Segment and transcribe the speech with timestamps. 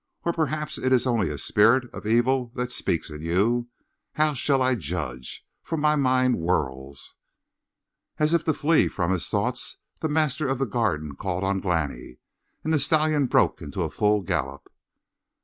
[0.25, 3.67] Or perhaps it is only a spirit of evil that speaks in you.
[4.13, 5.45] How shall I judge?
[5.61, 7.13] For my mind whirls!"
[8.17, 12.17] As if to flee from his thoughts, the master of the Garden called on Glani,
[12.63, 14.71] and the stallion broke into a full gallop.